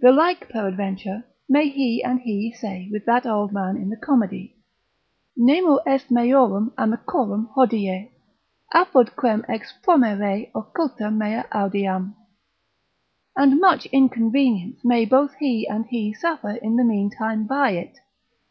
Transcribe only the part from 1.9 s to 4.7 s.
and he say with that old man in the comedy,